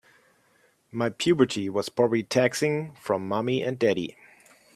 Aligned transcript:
My 0.91 1.09
puberty 1.11 1.69
was 1.69 1.89
probably 1.89 2.23
taxing 2.23 2.95
for 2.95 3.19
mommy 3.19 3.61
and 3.61 3.77
daddy. 3.77 4.17